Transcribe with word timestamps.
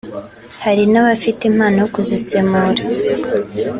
hari 0.63 0.83
n’abafite 0.93 1.41
impano 1.51 1.77
yo 1.83 1.89
kuzisemura 1.95 2.81